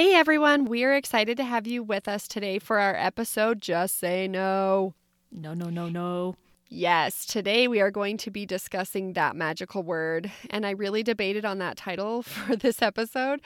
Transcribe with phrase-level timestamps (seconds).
[0.00, 3.98] Hey everyone, we are excited to have you with us today for our episode Just
[3.98, 4.94] Say No.
[5.30, 6.36] No, no, no, no.
[6.70, 10.32] Yes, today we are going to be discussing that magical word.
[10.48, 13.42] And I really debated on that title for this episode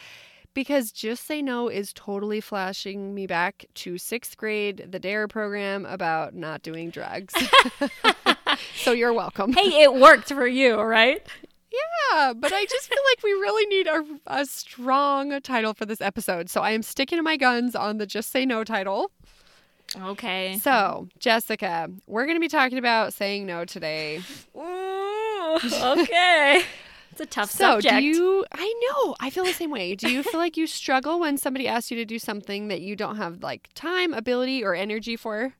[0.55, 5.85] because Just Say No is totally flashing me back to sixth grade, the DARE program
[5.87, 7.35] about not doing drugs.
[8.77, 9.55] so you're welcome.
[9.55, 11.27] Hey, it worked for you, right?
[12.13, 16.01] Yeah, but I just feel like we really need a, a strong title for this
[16.01, 16.49] episode.
[16.51, 19.11] So I am sticking to my guns on the Just Say No title.
[19.97, 20.59] Okay.
[20.61, 24.23] So, Jessica, we're going to be talking about saying no today.
[24.57, 26.63] Ooh, okay.
[27.13, 27.95] It's a tough So, subject.
[27.95, 29.95] So, do you I know, I feel the same way.
[29.95, 32.97] Do you feel like you struggle when somebody asks you to do something that you
[32.97, 35.55] don't have like time, ability or energy for?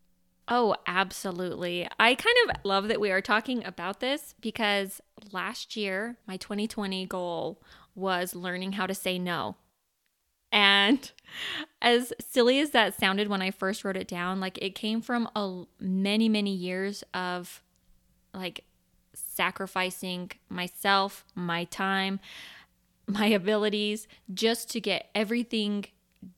[0.47, 1.89] Oh, absolutely.
[1.99, 5.01] I kind of love that we are talking about this because
[5.33, 7.63] last year, my 2020 goal
[7.95, 9.57] was learning how to say no.
[10.53, 11.11] And
[11.83, 15.29] as silly as that sounded when I first wrote it down, like it came from
[15.35, 17.63] a many, many years of
[18.35, 18.65] like
[19.15, 22.21] sacrificing myself, my time,
[23.07, 25.87] my abilities just to get everything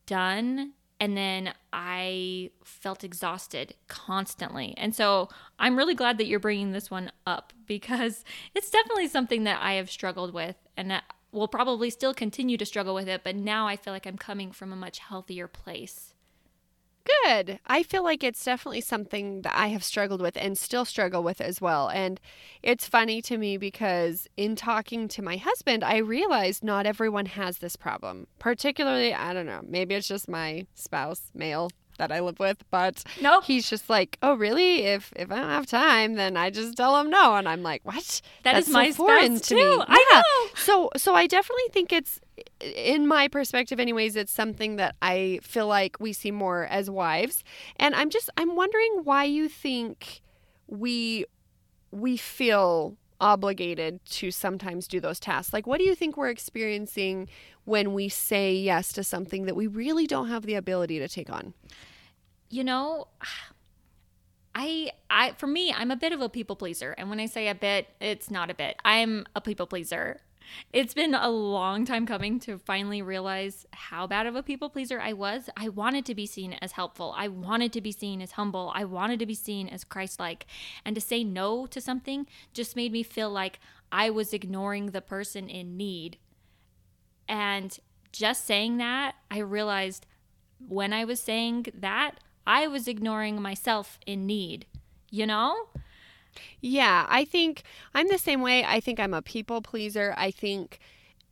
[0.05, 4.73] done and then I felt exhausted constantly.
[4.77, 8.23] And so I'm really glad that you're bringing this one up because
[8.55, 12.95] it's definitely something that I have struggled with and will probably still continue to struggle
[12.95, 16.13] with it, but now I feel like I'm coming from a much healthier place.
[17.23, 17.59] Good.
[17.65, 21.39] I feel like it's definitely something that I have struggled with and still struggle with
[21.41, 21.89] as well.
[21.89, 22.19] And
[22.61, 27.59] it's funny to me because in talking to my husband, I realized not everyone has
[27.59, 28.27] this problem.
[28.39, 33.03] Particularly, I don't know, maybe it's just my spouse, male that I live with, but
[33.21, 33.45] Nope.
[33.45, 34.83] he's just like, "Oh, really?
[34.83, 37.81] If if I don't have time, then I just tell him no." And I'm like,
[37.83, 38.21] "What?
[38.43, 39.77] That That's is my so foreign spouse to too.
[39.79, 40.49] me." I know.
[40.55, 42.19] So so I definitely think it's
[42.59, 47.43] in my perspective anyways it's something that I feel like we see more as wives.
[47.77, 50.21] And I'm just I'm wondering why you think
[50.67, 51.25] we
[51.91, 55.53] we feel obligated to sometimes do those tasks.
[55.53, 57.29] Like what do you think we're experiencing
[57.65, 61.29] when we say yes to something that we really don't have the ability to take
[61.29, 61.53] on?
[62.49, 63.07] You know,
[64.55, 66.95] I I for me, I'm a bit of a people pleaser.
[66.97, 68.75] And when I say a bit, it's not a bit.
[68.83, 70.21] I'm a people pleaser.
[70.71, 74.99] It's been a long time coming to finally realize how bad of a people pleaser
[74.99, 75.49] I was.
[75.55, 77.13] I wanted to be seen as helpful.
[77.17, 78.71] I wanted to be seen as humble.
[78.75, 80.45] I wanted to be seen as Christ-like.
[80.85, 83.59] And to say no to something just made me feel like
[83.91, 86.17] I was ignoring the person in need.
[87.27, 87.77] And
[88.11, 90.05] just saying that, I realized
[90.59, 94.65] when I was saying that, I was ignoring myself in need,
[95.11, 95.67] you know?
[96.61, 98.63] Yeah, I think I'm the same way.
[98.63, 100.13] I think I'm a people pleaser.
[100.17, 100.79] I think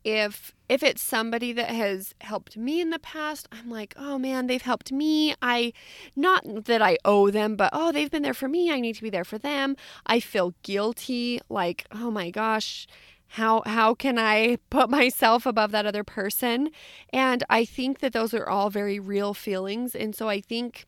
[0.04, 4.46] if if it's somebody that has helped me in the past, I'm like, "Oh man,
[4.46, 5.34] they've helped me.
[5.42, 5.72] I
[6.16, 8.70] not that I owe them, but oh, they've been there for me.
[8.72, 12.86] I need to be there for them." I feel guilty like, "Oh my gosh,
[13.28, 16.70] how how can I put myself above that other person?"
[17.12, 20.86] And I think that those are all very real feelings, and so I think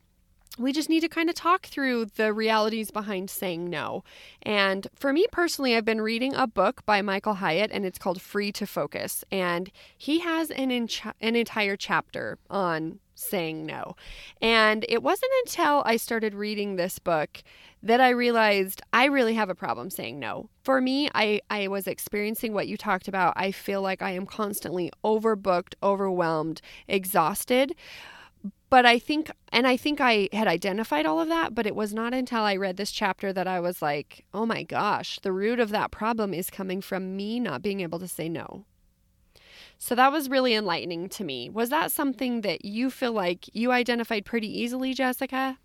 [0.57, 4.03] we just need to kind of talk through the realities behind saying no.
[4.41, 8.21] And for me personally, I've been reading a book by Michael Hyatt and it's called
[8.21, 9.23] Free to Focus.
[9.31, 13.95] And he has an, an entire chapter on saying no.
[14.41, 17.43] And it wasn't until I started reading this book
[17.83, 20.49] that I realized I really have a problem saying no.
[20.63, 23.33] For me, I, I was experiencing what you talked about.
[23.35, 27.75] I feel like I am constantly overbooked, overwhelmed, exhausted
[28.69, 31.93] but I think, and I think I had identified all of that, but it was
[31.93, 35.59] not until I read this chapter that I was like, oh my gosh, the root
[35.59, 38.65] of that problem is coming from me not being able to say no.
[39.77, 41.49] So that was really enlightening to me.
[41.49, 45.57] Was that something that you feel like you identified pretty easily, Jessica?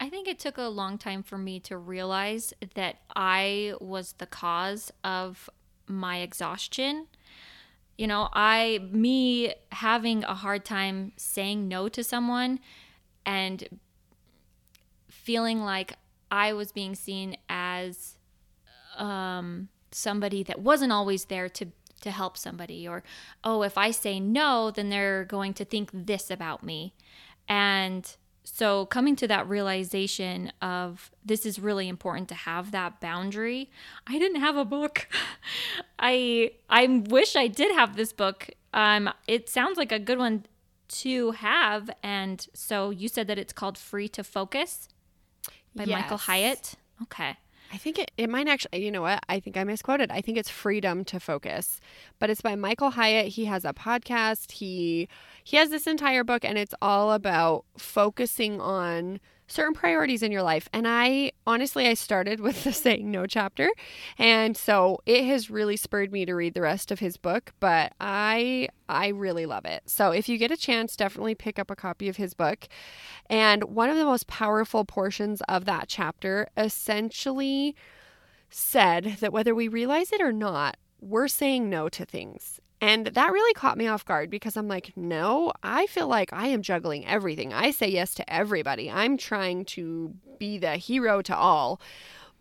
[0.00, 4.26] I think it took a long time for me to realize that I was the
[4.26, 5.48] cause of
[5.86, 7.06] my exhaustion.
[7.96, 12.58] You know, I, me having a hard time saying no to someone
[13.24, 13.68] and
[15.08, 15.94] feeling like
[16.30, 18.16] I was being seen as
[18.96, 21.66] um, somebody that wasn't always there to
[22.00, 23.04] to help somebody or
[23.44, 26.94] oh if i say no then they're going to think this about me.
[27.48, 33.70] And so coming to that realization of this is really important to have that boundary
[34.06, 35.08] i didn't have a book.
[35.98, 38.50] I i wish i did have this book.
[38.74, 40.46] Um it sounds like a good one
[40.88, 41.88] to have.
[42.02, 44.88] And so you said that it's called free to focus
[45.74, 46.74] by michael hyatt.
[47.02, 47.36] Okay
[47.72, 49.24] I think it, it might actually, you know what?
[49.30, 50.10] I think I misquoted.
[50.10, 51.80] I think it's Freedom to Focus,
[52.18, 53.28] but it's by Michael Hyatt.
[53.28, 54.52] He has a podcast.
[54.52, 55.08] He
[55.42, 59.20] he has this entire book, and it's all about focusing on
[59.52, 60.68] certain priorities in your life.
[60.72, 63.70] And I honestly, I started with the saying no chapter.
[64.18, 67.92] And so it has really spurred me to read the rest of his book, but
[68.00, 69.82] I I really love it.
[69.86, 72.68] So if you get a chance, definitely pick up a copy of his book.
[73.30, 77.74] And one of the most powerful portions of that chapter essentially
[78.50, 82.60] said that whether we realize it or not, we're saying no to things.
[82.82, 86.48] And that really caught me off guard because I'm like, no, I feel like I
[86.48, 87.52] am juggling everything.
[87.52, 88.90] I say yes to everybody.
[88.90, 91.80] I'm trying to be the hero to all.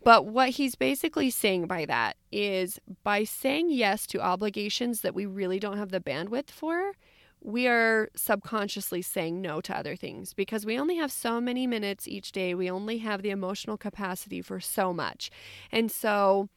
[0.03, 5.27] But what he's basically saying by that is by saying yes to obligations that we
[5.27, 6.93] really don't have the bandwidth for,
[7.39, 12.07] we are subconsciously saying no to other things because we only have so many minutes
[12.07, 12.55] each day.
[12.55, 15.29] We only have the emotional capacity for so much.
[15.71, 16.49] And so,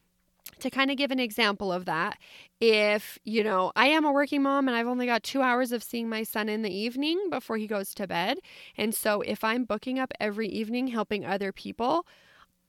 [0.59, 2.17] to kind of give an example of that,
[2.59, 5.83] if, you know, I am a working mom and I've only got two hours of
[5.83, 8.39] seeing my son in the evening before he goes to bed.
[8.77, 12.05] And so if I'm booking up every evening helping other people,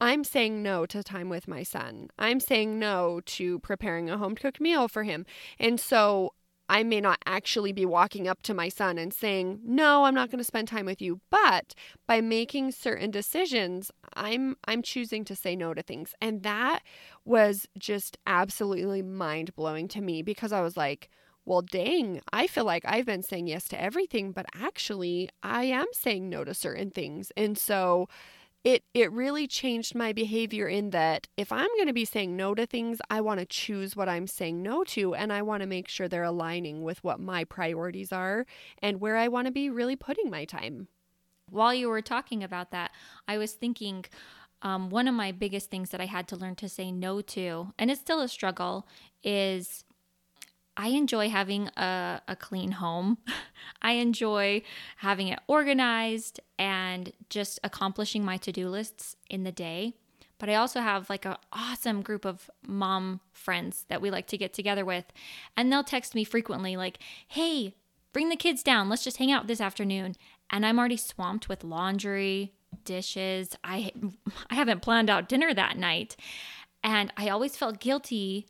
[0.00, 2.08] I'm saying no to time with my son.
[2.18, 5.24] I'm saying no to preparing a home cooked meal for him.
[5.58, 6.34] And so
[6.68, 10.30] I may not actually be walking up to my son and saying, "No, I'm not
[10.30, 11.74] going to spend time with you." But
[12.06, 16.14] by making certain decisions, I'm I'm choosing to say no to things.
[16.20, 16.80] And that
[17.24, 21.10] was just absolutely mind-blowing to me because I was like,
[21.44, 25.86] well, dang, I feel like I've been saying yes to everything, but actually, I am
[25.92, 27.30] saying no to certain things.
[27.36, 28.08] And so
[28.66, 32.52] it it really changed my behavior in that if I'm going to be saying no
[32.52, 35.68] to things, I want to choose what I'm saying no to and I want to
[35.68, 38.44] make sure they're aligning with what my priorities are
[38.82, 40.88] and where I want to be really putting my time.
[41.48, 42.90] While you were talking about that,
[43.28, 44.04] I was thinking
[44.62, 47.72] um, one of my biggest things that I had to learn to say no to,
[47.78, 48.88] and it's still a struggle,
[49.22, 49.84] is
[50.76, 53.18] I enjoy having a, a clean home.
[53.82, 54.62] I enjoy
[54.98, 59.94] having it organized and just accomplishing my to do lists in the day.
[60.38, 64.38] But I also have like an awesome group of mom friends that we like to
[64.38, 65.06] get together with.
[65.56, 67.74] And they'll text me frequently, like, hey,
[68.12, 68.88] bring the kids down.
[68.88, 70.14] Let's just hang out this afternoon.
[70.50, 72.52] And I'm already swamped with laundry,
[72.84, 73.56] dishes.
[73.64, 73.92] I,
[74.50, 76.16] I haven't planned out dinner that night.
[76.84, 78.46] And I always felt guilty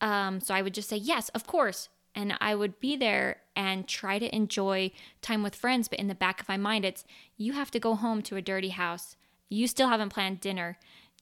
[0.00, 1.88] um, so I would just say, yes, of course.
[2.14, 4.90] And I would be there and try to enjoy
[5.20, 5.88] time with friends.
[5.88, 7.04] But in the back of my mind, it's
[7.36, 9.16] you have to go home to a dirty house.
[9.48, 10.78] You still haven't planned dinner.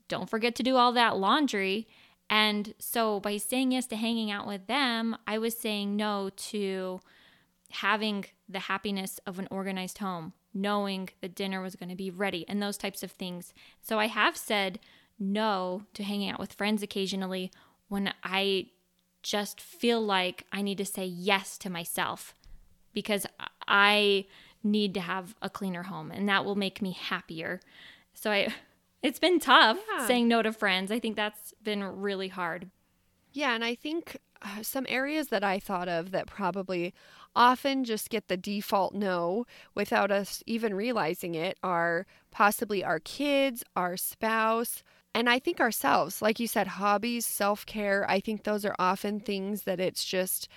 [0.09, 1.89] Don't forget to do all that laundry.
[2.31, 7.01] And so by saying yes to hanging out with them, I was saying no to
[7.71, 12.49] having the happiness of an organized home, knowing the dinner was going to be ready,
[12.49, 13.53] and those types of things.
[13.83, 14.79] So I have said
[15.19, 17.51] no to hanging out with friends occasionally
[17.89, 18.67] when I
[19.23, 22.35] just feel like I need to say yes to myself
[22.93, 23.27] because
[23.67, 24.27] I
[24.63, 27.61] need to have a cleaner home and that will make me happier.
[28.15, 28.49] So I
[29.03, 30.07] it's been tough yeah.
[30.07, 30.91] saying no to friends.
[30.91, 32.71] I think that's been really hard.
[33.33, 36.95] Yeah, and I think uh, some areas that I thought of that probably
[37.37, 39.45] often just get the default no
[39.75, 44.83] without us even realizing it are possibly our kids, our spouse,
[45.15, 49.21] and I think ourselves, like you said, hobbies, self care, I think those are often
[49.21, 50.49] things that it's just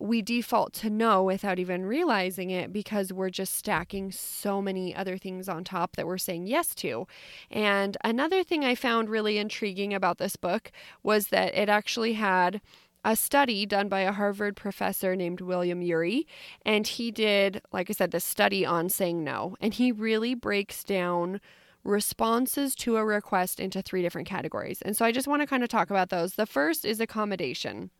[0.00, 5.16] we default to no without even realizing it because we're just stacking so many other
[5.16, 7.06] things on top that we're saying yes to.
[7.50, 10.72] And another thing I found really intriguing about this book
[11.02, 12.60] was that it actually had
[13.04, 16.26] a study done by a Harvard professor named William Ury.
[16.66, 19.56] And he did, like I said, the study on saying no.
[19.60, 21.40] And he really breaks down
[21.84, 24.82] responses to a request into three different categories.
[24.82, 26.34] And so I just want to kind of talk about those.
[26.34, 27.90] The first is accommodation,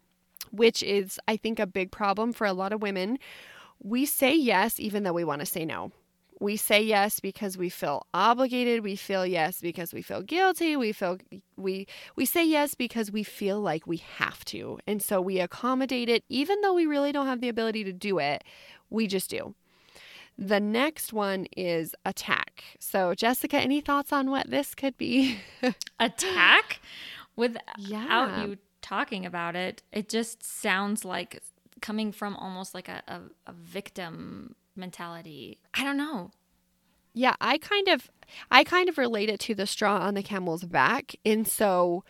[0.51, 3.19] which is, I think, a big problem for a lot of women.
[3.83, 5.93] We say yes even though we want to say no.
[6.41, 10.93] We say yes because we feel obligated, we feel yes because we feel guilty, we
[10.93, 11.19] feel
[11.57, 11.87] we
[12.17, 14.79] we say yes because we feel like we have to.
[14.87, 18.19] And so we accommodate it even though we really don't have the ability to do
[18.19, 18.43] it.
[18.91, 19.55] We just do.
[20.37, 22.65] The next one is attack.
[22.81, 25.39] So, Jessica, any thoughts on what this could be?
[26.01, 26.81] attack?
[27.37, 28.45] Without yeah.
[28.45, 31.43] you talking about it, it just sounds like
[31.81, 35.59] coming from almost like a, a, a victim mentality.
[35.75, 36.31] I don't know.
[37.13, 38.11] Yeah, I kind of
[38.51, 41.15] I kind of relate it to the straw on the camel's back.
[41.25, 42.05] And so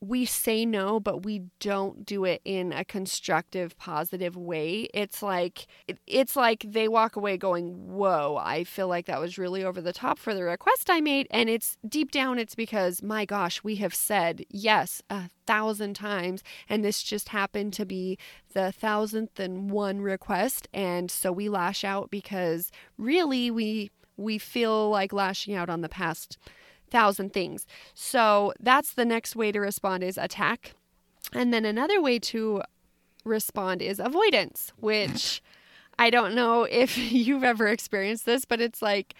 [0.00, 4.88] we say no, but we don't do it in a constructive, positive way.
[4.92, 5.66] It's like
[6.06, 9.92] it's like they walk away going, "Whoa, I feel like that was really over the
[9.92, 13.76] top for the request I made." And it's deep down, it's because my gosh, we
[13.76, 18.18] have said yes a thousand times, and this just happened to be
[18.52, 24.90] the thousandth and one request, and so we lash out because really we we feel
[24.90, 26.38] like lashing out on the past
[26.90, 27.66] thousand things.
[27.94, 30.74] So that's the next way to respond is attack.
[31.32, 32.62] And then another way to
[33.24, 35.42] respond is avoidance, which
[35.98, 39.14] I don't know if you've ever experienced this, but it's like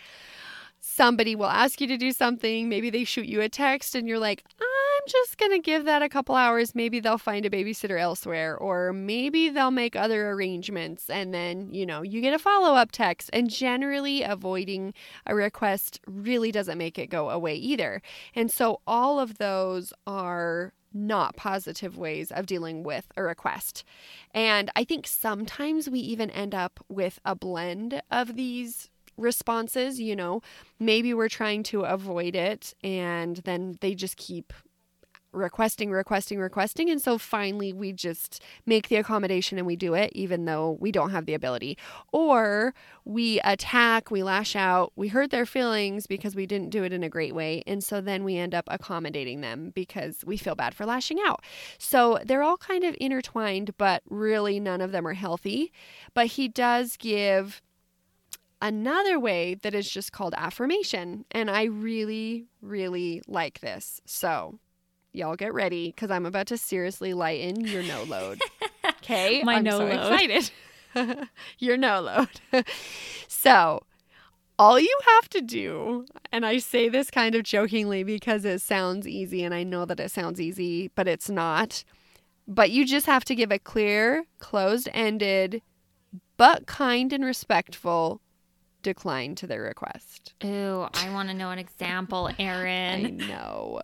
[0.81, 4.19] somebody will ask you to do something, maybe they shoot you a text and you're
[4.19, 4.45] like,
[5.07, 6.75] just going to give that a couple hours.
[6.75, 11.09] Maybe they'll find a babysitter elsewhere, or maybe they'll make other arrangements.
[11.11, 13.31] And then, you know, you get a follow up text.
[13.33, 14.95] And generally, avoiding
[15.27, 18.03] a request really doesn't make it go away either.
[18.35, 23.85] And so, all of those are not positive ways of dealing with a request.
[24.33, 30.01] And I think sometimes we even end up with a blend of these responses.
[30.01, 30.43] You know,
[30.79, 34.53] maybe we're trying to avoid it and then they just keep
[35.37, 36.91] requesting, requesting, requesting.
[36.91, 40.91] And so finally, we just make the accommodation and we do it, even though we
[40.91, 41.79] don't have the ability.
[42.13, 42.75] Or
[43.05, 47.05] we attack, we lash out, we hurt their feelings because we didn't do it in
[47.05, 47.63] a great way.
[47.67, 51.45] And so then we end up accommodating them because we feel bad for lashing out.
[51.79, 55.73] So they're all kind of intertwined, but really none of them are healthy.
[56.15, 57.63] But he does give
[58.63, 61.25] another way that is just called affirmation.
[61.31, 64.01] And I really, really like this.
[64.07, 64.59] So
[65.17, 68.41] y'all get ready because I'm about to seriously lighten your no load.
[69.03, 69.93] Okay, my I'm no so load.
[69.93, 70.51] excited.
[71.59, 72.41] your no load.
[73.29, 73.83] so,
[74.59, 79.07] all you have to do, and I say this kind of jokingly because it sounds
[79.07, 81.85] easy, and I know that it sounds easy, but it's not.
[82.49, 85.63] But you just have to give a clear, closed ended,
[86.37, 88.21] but kind and respectful
[88.83, 90.35] decline to their request.
[90.45, 93.07] Ooh, I want to know an example, Erin.
[93.07, 93.83] I know.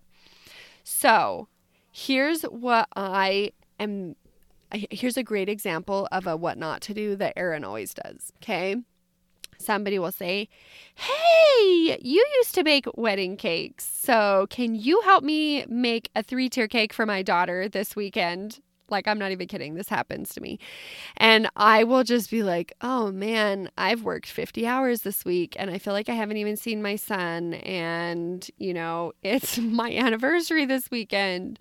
[0.95, 1.49] So,
[1.91, 4.15] here's what I am.
[4.71, 8.33] Here's a great example of a what not to do that Erin always does.
[8.43, 8.77] Okay.
[9.59, 10.49] Somebody will say,
[10.95, 13.85] Hey, you used to bake wedding cakes.
[13.85, 18.61] So, can you help me make a three tier cake for my daughter this weekend?
[18.93, 19.75] Like, I'm not even kidding.
[19.75, 20.61] This happens to me.
[21.17, 25.71] And I will just be like, oh man, I've worked 50 hours this week and
[25.71, 27.55] I feel like I haven't even seen my son.
[27.55, 31.59] And, you know, it's my anniversary this weekend.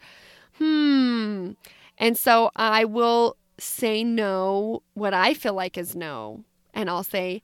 [0.57, 1.51] Hmm.
[1.97, 6.43] And so I will say no, what I feel like is no.
[6.73, 7.43] And I'll say,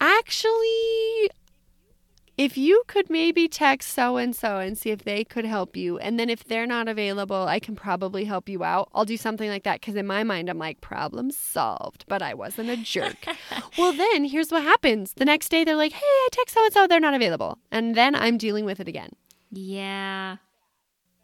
[0.00, 1.30] actually,
[2.36, 5.98] if you could maybe text so and so and see if they could help you.
[5.98, 8.88] And then if they're not available, I can probably help you out.
[8.92, 12.34] I'll do something like that because in my mind, I'm like, problem solved, but I
[12.34, 13.26] wasn't a jerk.
[13.78, 16.72] well, then here's what happens the next day, they're like, hey, I text so and
[16.72, 17.58] so, they're not available.
[17.70, 19.10] And then I'm dealing with it again.
[19.52, 20.38] Yeah.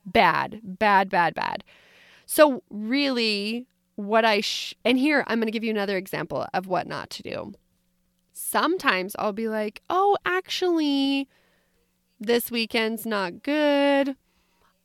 [0.07, 1.65] Bad, bad, bad, bad.
[2.27, 6.69] So, really, what I, sh- and here I'm going to give you another example of
[6.69, 7.53] what not to do
[8.51, 11.29] sometimes I'll be like, oh, actually,
[12.19, 14.17] this weekend's not good.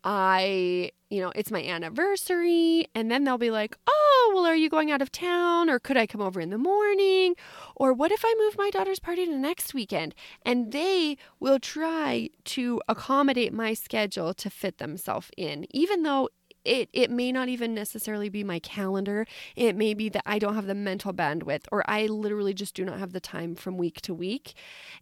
[0.04, 2.88] I, you know, it's my anniversary.
[2.94, 5.70] And then they'll be like, oh, well, are you going out of town?
[5.70, 7.36] Or could I come over in the morning?
[7.76, 10.14] Or what if I move my daughter's party to next weekend?
[10.44, 16.30] And they will try to accommodate my schedule to fit themselves in, even though
[16.66, 19.26] it it may not even necessarily be my calendar.
[19.56, 22.86] It may be that I don't have the mental bandwidth or I literally just do
[22.86, 24.54] not have the time from week to week.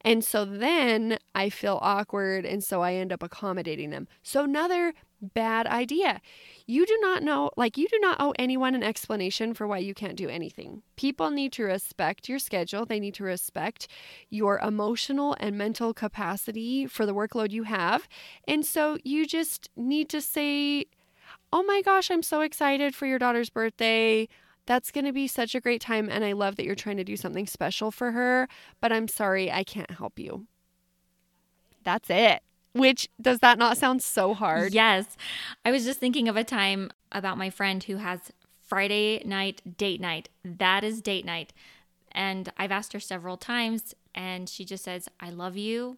[0.02, 4.08] And so then I feel awkward and so I end up accommodating them.
[4.22, 4.94] So another
[5.24, 6.22] bad idea.
[6.66, 9.94] You do not know, like, you do not owe anyone an explanation for why you
[9.94, 10.84] can't do anything.
[10.96, 12.86] People need to respect your schedule.
[12.86, 13.88] They need to respect
[14.30, 18.08] your emotional and mental capacity for the workload you have.
[18.48, 20.86] And so you just need to say,
[21.54, 24.28] oh my gosh, I'm so excited for your daughter's birthday.
[24.66, 26.10] That's going to be such a great time.
[26.10, 28.48] And I love that you're trying to do something special for her,
[28.82, 30.48] but I'm sorry, I can't help you.
[31.84, 32.42] That's it.
[32.74, 34.74] Which does that not sound so hard?
[34.74, 35.16] Yes.
[35.64, 38.32] I was just thinking of a time about my friend who has
[38.66, 40.30] Friday night date night.
[40.44, 41.54] That is date night.
[42.12, 45.98] And I've asked her several times, and she just says, I love you,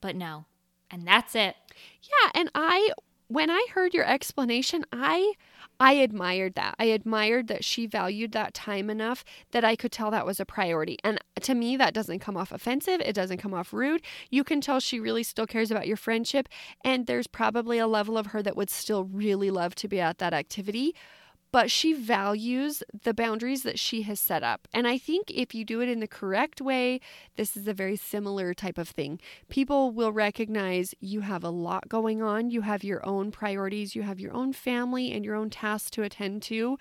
[0.00, 0.46] but no.
[0.90, 1.54] And that's it.
[2.02, 2.30] Yeah.
[2.34, 2.90] And I
[3.28, 5.34] when I heard your explanation, I
[5.80, 6.74] I admired that.
[6.78, 10.44] I admired that she valued that time enough that I could tell that was a
[10.44, 10.98] priority.
[11.04, 13.00] And to me, that doesn't come off offensive.
[13.00, 14.02] It doesn't come off rude.
[14.30, 16.48] You can tell she really still cares about your friendship.
[16.82, 20.18] And there's probably a level of her that would still really love to be at
[20.18, 20.94] that activity
[21.50, 24.68] but she values the boundaries that she has set up.
[24.72, 27.00] And I think if you do it in the correct way,
[27.36, 29.20] this is a very similar type of thing.
[29.48, 34.02] People will recognize you have a lot going on, you have your own priorities, you
[34.02, 36.78] have your own family and your own tasks to attend to.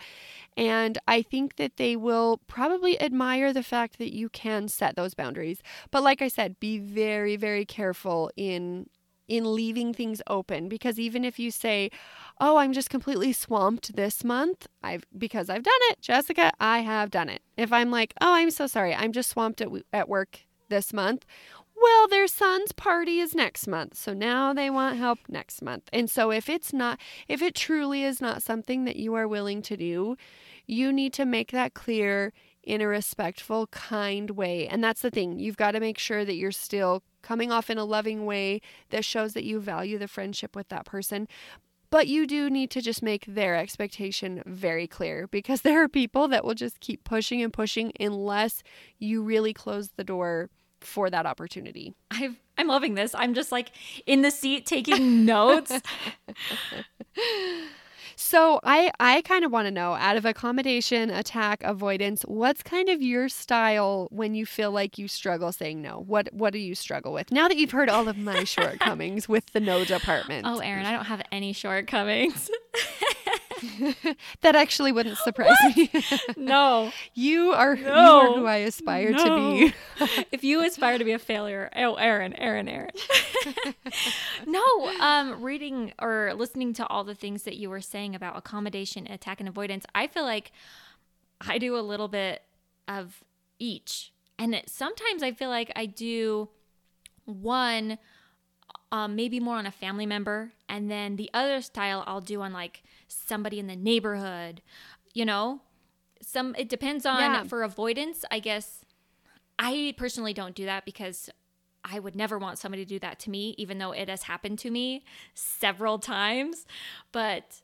[0.56, 5.14] And I think that they will probably admire the fact that you can set those
[5.14, 5.62] boundaries.
[5.92, 8.88] But like I said, be very, very careful in
[9.28, 11.90] in leaving things open because even if you say,
[12.40, 17.12] "Oh, I'm just completely swamped this month," I've because I've done it, Jessica, I have
[17.12, 17.42] done it.
[17.58, 18.94] If I'm like, "Oh, I'm so sorry.
[18.96, 21.26] I'm just swamped at at work this month."
[21.80, 23.96] Well, their son's party is next month.
[23.96, 25.90] So now they want help next month.
[25.94, 29.62] And so if it's not if it truly is not something that you are willing
[29.64, 30.18] to do,
[30.66, 34.68] you need to make that clear in a respectful, kind way.
[34.68, 35.40] And that's the thing.
[35.40, 39.04] You've got to make sure that you're still coming off in a loving way that
[39.04, 41.28] shows that you value the friendship with that person.
[41.90, 46.30] But you do need to just make their expectation very clear because there are people
[46.30, 48.64] that will just keep pushing and pushing unless
[48.98, 51.94] you really close the door for that opportunity.
[52.12, 53.14] I've I'm loving this.
[53.14, 53.72] I'm just like
[54.06, 55.72] in the seat taking notes.
[58.20, 62.90] So I I kind of want to know out of accommodation, attack, avoidance, what's kind
[62.90, 66.04] of your style when you feel like you struggle saying no?
[66.08, 67.32] What what do you struggle with?
[67.32, 70.48] Now that you've heard all of my shortcomings with the no department.
[70.48, 72.50] Oh, Erin, I don't have any shortcomings.
[74.42, 75.78] that actually wouldn't surprise what?
[75.78, 75.90] me.
[76.38, 76.92] no.
[77.14, 77.82] You are, no.
[77.82, 79.24] you are who I aspire no.
[79.24, 80.08] to be.
[80.32, 82.92] if you aspire to be a failure, oh, Erin, Aaron, Erin.
[84.46, 84.64] no,
[85.00, 89.40] um, reading or listening to all the things that you were saying about accommodation, attack,
[89.40, 90.52] and avoidance, I feel like
[91.42, 92.44] I do a little bit
[92.88, 93.24] of
[93.60, 94.14] each.
[94.38, 96.50] And it, sometimes I feel like I do
[97.26, 97.98] one
[98.92, 100.52] um, maybe more on a family member.
[100.70, 104.62] And then the other style I'll do on like somebody in the neighborhood,
[105.14, 105.62] you know?
[106.22, 107.44] Some it depends on yeah.
[107.44, 108.84] for avoidance, I guess.
[109.60, 111.30] I personally don't do that because
[111.84, 114.60] I would never want somebody to do that to me, even though it has happened
[114.60, 115.04] to me
[115.34, 116.66] several times.
[117.12, 117.62] But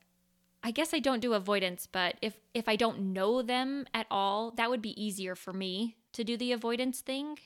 [0.63, 4.51] I guess I don't do avoidance, but if if I don't know them at all,
[4.51, 7.39] that would be easier for me to do the avoidance thing.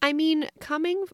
[0.00, 1.06] I mean, coming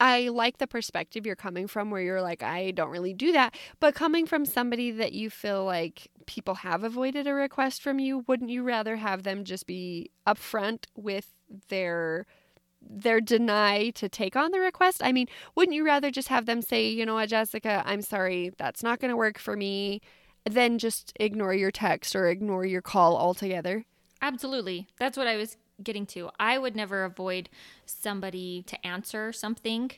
[0.00, 3.54] I, like the perspective you're coming from where you're like, I don't really do that.
[3.78, 8.24] But coming from somebody that you feel like people have avoided a request from you,
[8.26, 11.32] wouldn't you rather have them just be upfront with
[11.68, 12.26] their
[12.82, 15.02] their deny to take on the request?
[15.04, 18.52] I mean, wouldn't you rather just have them say, you know what, Jessica, I'm sorry,
[18.58, 20.00] that's not going to work for me,
[20.48, 23.84] than just ignore your text or ignore your call altogether?
[24.22, 24.88] Absolutely.
[24.98, 26.30] That's what I was getting to.
[26.38, 27.48] I would never avoid
[27.86, 29.90] somebody to answer something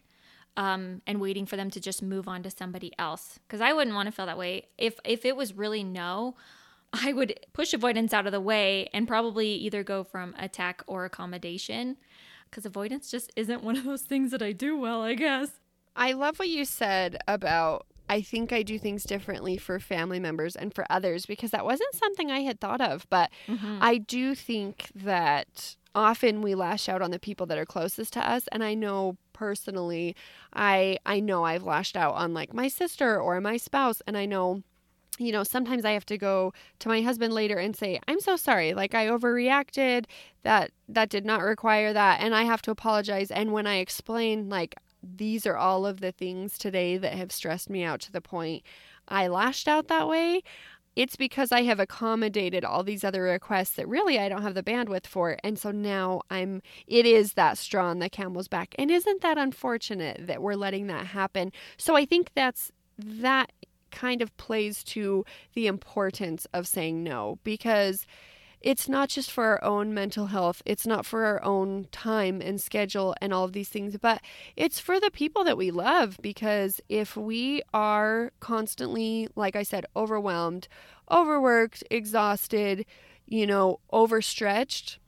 [0.57, 3.97] um, and waiting for them to just move on to somebody else because I wouldn't
[3.97, 4.67] want to feel that way.
[4.77, 6.37] If if it was really no,
[6.93, 11.05] I would push avoidance out of the way and probably either go from attack or
[11.05, 11.97] accommodation
[12.51, 15.49] because avoidance just isn't one of those things that I do well, I guess.
[15.97, 20.55] I love what you said about I think I do things differently for family members
[20.55, 23.07] and for others because that wasn't something I had thought of.
[23.09, 23.79] But mm-hmm.
[23.81, 28.29] I do think that often we lash out on the people that are closest to
[28.29, 28.49] us.
[28.53, 30.15] And I know personally,
[30.53, 34.27] I I know I've lashed out on like my sister or my spouse, and I
[34.27, 34.63] know
[35.19, 38.37] you know, sometimes I have to go to my husband later and say, "I'm so
[38.37, 38.75] sorry.
[38.75, 40.05] Like I overreacted.
[40.43, 43.31] That that did not require that." And I have to apologize.
[43.31, 47.69] And when I explain like these are all of the things today that have stressed
[47.69, 48.63] me out to the point
[49.09, 50.43] I lashed out that way.
[50.95, 54.63] It's because I have accommodated all these other requests that really I don't have the
[54.63, 55.39] bandwidth for.
[55.43, 58.75] And so now I'm, it is that straw on the camel's back.
[58.79, 61.51] And isn't that unfortunate that we're letting that happen?
[61.79, 63.51] So I think that's, that
[63.91, 68.07] kind of plays to the importance of saying no because
[68.63, 72.61] it's not just for our own mental health, it's not for our own time and
[72.61, 74.21] schedule and all of these things, but
[74.57, 79.87] it's for the people that we love because if we are constantly, like I said,
[79.97, 80.69] overwhelmed,
[81.11, 82.87] overworked, exhausted,
[83.27, 84.99] you know, overstretched,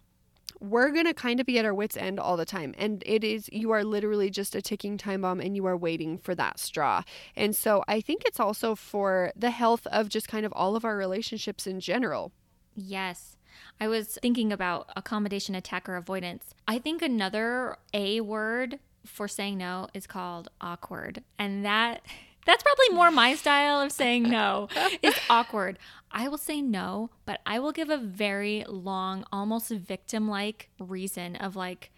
[0.61, 2.75] we're going to kind of be at our wits' end all the time.
[2.79, 6.19] And it is, you are literally just a ticking time bomb and you are waiting
[6.19, 7.03] for that straw.
[7.37, 10.85] And so I think it's also for the health of just kind of all of
[10.85, 12.33] our relationships in general.
[12.75, 13.37] Yes.
[13.81, 16.55] I was thinking about accommodation, attack, or avoidance.
[16.67, 21.23] I think another A word for saying no is called awkward.
[21.39, 22.03] And that
[22.47, 24.69] That's probably more my style of saying no.
[25.03, 25.79] It's awkward.
[26.13, 31.37] I will say no, but I will give a very long, almost victim like reason
[31.37, 31.91] of like,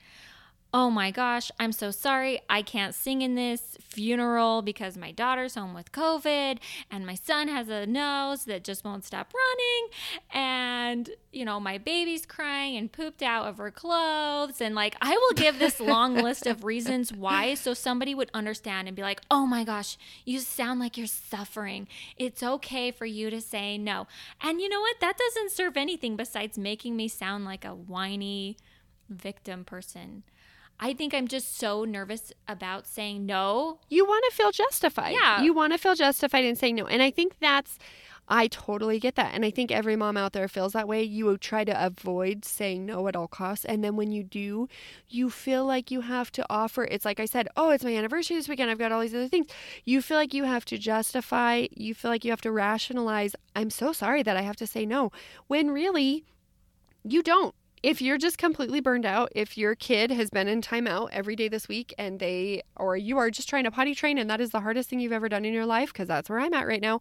[0.74, 2.40] oh my gosh, I'm so sorry.
[2.50, 6.58] I can't sing in this funeral because my daughter's home with COVID
[6.90, 9.90] and my son has a nose that just won't stop running.
[10.32, 14.60] And, you know, my baby's crying and pooped out of her clothes.
[14.60, 18.88] And like, I will give this long list of reasons why so somebody would understand
[18.88, 21.88] and be like, oh my gosh, you sound like you're suffering.
[22.16, 24.06] It's okay for you to say no.
[24.42, 25.00] And you know what?
[25.00, 28.56] That doesn't serve anything besides making me sound like a whiny
[29.08, 30.24] victim person.
[30.78, 33.78] I think I'm just so nervous about saying no.
[33.88, 35.14] You want to feel justified.
[35.14, 35.42] Yeah.
[35.42, 36.86] You want to feel justified in saying no.
[36.86, 37.78] And I think that's,
[38.28, 39.34] I totally get that.
[39.34, 41.02] And I think every mom out there feels that way.
[41.02, 43.64] You try to avoid saying no at all costs.
[43.64, 44.68] And then when you do,
[45.08, 46.84] you feel like you have to offer.
[46.84, 48.70] It's like I said, oh, it's my anniversary this weekend.
[48.70, 49.46] I've got all these other things.
[49.84, 53.70] You feel like you have to justify, you feel like you have to rationalize, I'm
[53.70, 55.12] so sorry that I have to say no.
[55.46, 56.24] When really,
[57.04, 57.54] you don't
[57.86, 61.46] if you're just completely burned out, if your kid has been in timeout every day
[61.46, 64.50] this week and they, or you are just trying to potty train and that is
[64.50, 66.82] the hardest thing you've ever done in your life, because that's where I'm at right
[66.82, 66.98] now,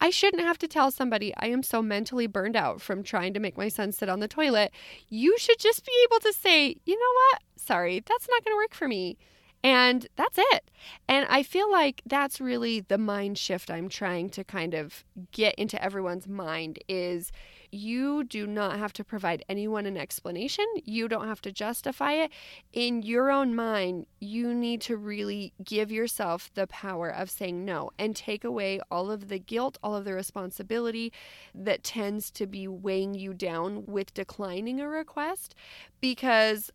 [0.00, 3.40] I shouldn't have to tell somebody I am so mentally burned out from trying to
[3.40, 4.70] make my son sit on the toilet.
[5.08, 7.42] You should just be able to say, you know what?
[7.56, 9.18] Sorry, that's not going to work for me.
[9.62, 10.70] And that's it.
[11.08, 15.54] And I feel like that's really the mind shift I'm trying to kind of get
[15.56, 17.32] into everyone's mind is
[17.70, 20.64] you do not have to provide anyone an explanation.
[20.84, 22.30] You don't have to justify it.
[22.72, 27.90] In your own mind, you need to really give yourself the power of saying no
[27.98, 31.12] and take away all of the guilt, all of the responsibility
[31.54, 35.54] that tends to be weighing you down with declining a request
[36.00, 36.70] because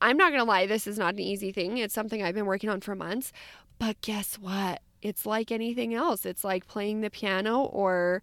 [0.00, 1.78] I'm not going to lie, this is not an easy thing.
[1.78, 3.32] It's something I've been working on for months.
[3.78, 4.80] But guess what?
[5.02, 6.26] It's like anything else.
[6.26, 8.22] It's like playing the piano or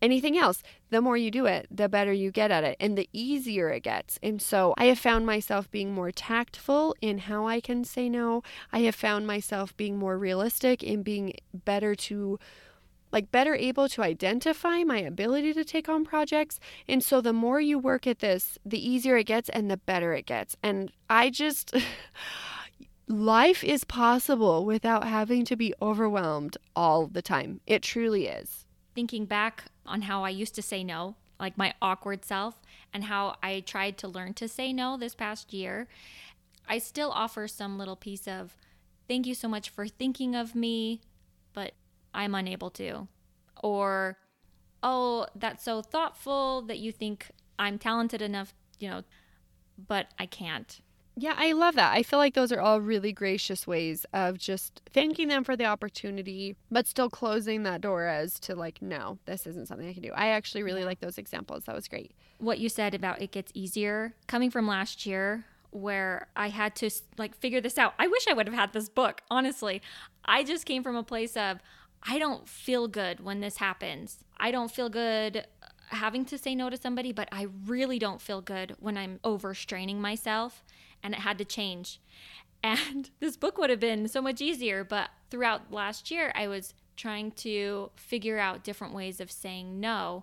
[0.00, 0.62] anything else.
[0.90, 3.84] The more you do it, the better you get at it and the easier it
[3.84, 4.18] gets.
[4.22, 8.42] And so I have found myself being more tactful in how I can say no.
[8.72, 12.38] I have found myself being more realistic in being better to
[13.12, 16.58] like better able to identify my ability to take on projects.
[16.88, 20.14] And so the more you work at this, the easier it gets and the better
[20.14, 20.56] it gets.
[20.62, 21.74] And I just
[23.08, 27.60] life is possible without having to be overwhelmed all the time.
[27.66, 28.64] It truly is.
[28.94, 33.36] Thinking back on how I used to say no, like my awkward self, and how
[33.42, 35.88] I tried to learn to say no this past year,
[36.68, 38.56] I still offer some little piece of
[39.08, 41.00] thank you so much for thinking of me,
[41.52, 41.72] but
[42.14, 43.08] I'm unable to.
[43.62, 44.18] Or,
[44.82, 49.02] oh, that's so thoughtful that you think I'm talented enough, you know,
[49.88, 50.80] but I can't.
[51.14, 51.92] Yeah, I love that.
[51.92, 55.66] I feel like those are all really gracious ways of just thanking them for the
[55.66, 60.02] opportunity, but still closing that door as to like, no, this isn't something I can
[60.02, 60.12] do.
[60.14, 61.64] I actually really like those examples.
[61.64, 62.12] That was great.
[62.38, 66.90] What you said about it gets easier coming from last year where I had to
[67.18, 67.94] like figure this out.
[67.98, 69.82] I wish I would have had this book, honestly.
[70.24, 71.58] I just came from a place of
[72.06, 74.24] I don't feel good when this happens.
[74.38, 75.46] I don't feel good
[75.88, 79.96] having to say no to somebody, but I really don't feel good when I'm overstraining
[79.96, 80.64] myself
[81.02, 82.00] and it had to change.
[82.64, 86.74] And this book would have been so much easier, but throughout last year, I was
[86.96, 90.22] trying to figure out different ways of saying no.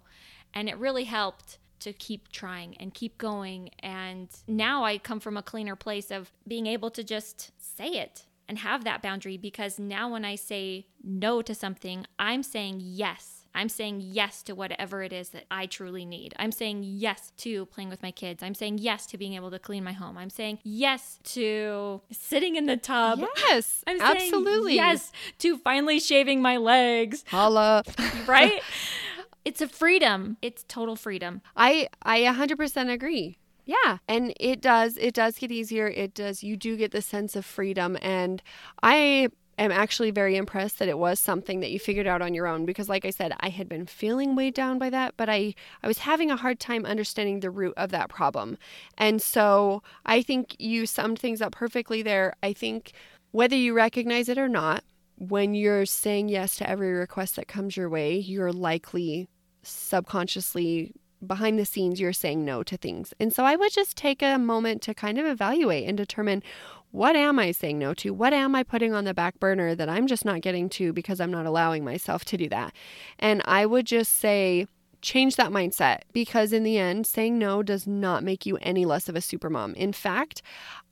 [0.54, 3.72] And it really helped to keep trying and keep going.
[3.80, 8.24] And now I come from a cleaner place of being able to just say it
[8.50, 13.46] and have that boundary because now when I say no to something, I'm saying yes.
[13.54, 16.34] I'm saying yes to whatever it is that I truly need.
[16.38, 18.44] I'm saying yes to playing with my kids.
[18.44, 20.18] I'm saying yes to being able to clean my home.
[20.18, 23.20] I'm saying yes to sitting in the tub.
[23.48, 24.76] Yes, I'm absolutely.
[24.76, 27.24] yes to finally shaving my legs.
[27.28, 27.84] Holla.
[28.28, 28.62] right?
[29.46, 30.38] it's a freedom.
[30.42, 31.42] It's total freedom.
[31.56, 33.38] I I 100% agree.
[33.70, 35.88] Yeah, and it does it does get easier.
[35.88, 38.42] It does you do get the sense of freedom and
[38.82, 39.30] I
[39.60, 42.66] am actually very impressed that it was something that you figured out on your own
[42.66, 45.54] because like I said, I had been feeling weighed down by that, but I
[45.84, 48.58] I was having a hard time understanding the root of that problem.
[48.98, 52.34] And so, I think you summed things up perfectly there.
[52.42, 52.94] I think
[53.34, 54.84] whether you recognize it or not,
[55.18, 59.30] when you're saying yes to every request that comes your way, you're likely
[59.62, 60.94] subconsciously
[61.26, 63.14] behind the scenes you're saying no to things.
[63.20, 66.44] And so I would just take a moment to kind of evaluate and determine
[66.92, 68.14] what am I saying no to?
[68.14, 71.20] What am I putting on the back burner that I'm just not getting to because
[71.20, 72.74] I'm not allowing myself to do that?
[73.20, 74.66] And I would just say,
[75.02, 79.08] change that mindset because in the end, saying no does not make you any less
[79.08, 79.74] of a supermom.
[79.76, 80.42] In fact,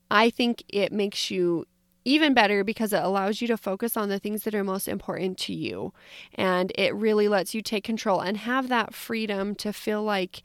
[0.09, 1.65] I think it makes you
[2.07, 5.37] even better because it allows you to focus on the things that are most important
[5.39, 5.93] to you.
[6.35, 10.41] And it really lets you take control and have that freedom to feel like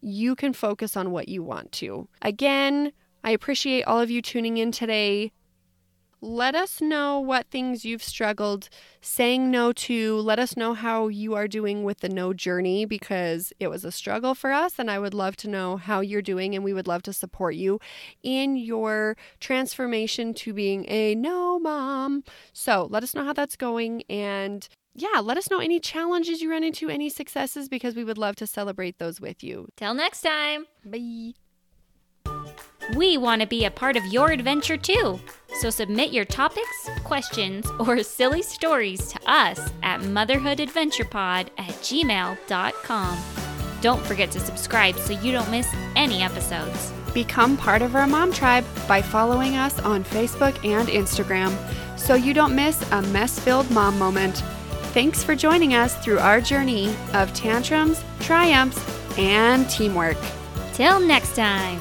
[0.00, 2.08] you can focus on what you want to.
[2.22, 2.92] Again,
[3.24, 5.32] I appreciate all of you tuning in today.
[6.22, 8.68] Let us know what things you've struggled
[9.00, 10.20] saying no to.
[10.20, 13.92] Let us know how you are doing with the no journey because it was a
[13.92, 14.78] struggle for us.
[14.78, 16.54] And I would love to know how you're doing.
[16.54, 17.80] And we would love to support you
[18.22, 22.24] in your transformation to being a no mom.
[22.52, 24.02] So let us know how that's going.
[24.10, 28.18] And yeah, let us know any challenges you run into, any successes, because we would
[28.18, 29.68] love to celebrate those with you.
[29.76, 30.66] Till next time.
[30.84, 31.32] Bye.
[32.96, 35.20] We want to be a part of your adventure too.
[35.54, 43.18] So submit your topics, questions, or silly stories to us at motherhoodadventurepod at gmail.com.
[43.80, 46.92] Don't forget to subscribe so you don't miss any episodes.
[47.14, 51.56] Become part of our mom tribe by following us on Facebook and Instagram
[51.98, 54.38] so you don't miss a mess filled mom moment.
[54.92, 58.84] Thanks for joining us through our journey of tantrums, triumphs,
[59.18, 60.16] and teamwork.
[60.72, 61.80] Till next time.